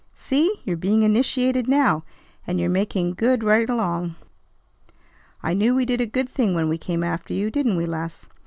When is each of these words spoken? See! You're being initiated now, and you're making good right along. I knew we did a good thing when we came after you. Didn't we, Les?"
See! 0.15 0.55
You're 0.65 0.77
being 0.77 1.03
initiated 1.03 1.67
now, 1.67 2.03
and 2.47 2.59
you're 2.59 2.71
making 2.71 3.13
good 3.13 3.43
right 3.43 3.69
along. 3.69 4.15
I 5.43 5.53
knew 5.53 5.75
we 5.75 5.85
did 5.85 6.01
a 6.01 6.07
good 6.07 6.27
thing 6.27 6.55
when 6.55 6.67
we 6.69 6.79
came 6.79 7.03
after 7.03 7.35
you. 7.35 7.51
Didn't 7.51 7.77
we, 7.77 7.85
Les?" 7.85 8.27